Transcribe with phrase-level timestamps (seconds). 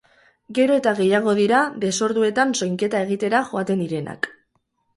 [0.59, 4.31] Gero eta gehiago dira desorduetan soinketa egitera joaten direnak.